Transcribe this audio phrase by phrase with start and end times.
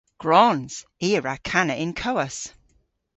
[0.21, 0.73] Gwrons!
[0.99, 2.37] I a wra kana y'n kowas.